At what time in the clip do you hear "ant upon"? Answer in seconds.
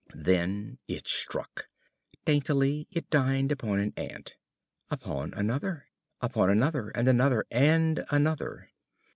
3.95-5.31